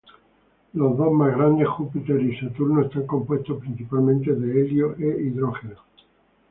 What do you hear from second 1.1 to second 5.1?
más grandes, Júpiter y Saturno, están compuestos principalmente de helio e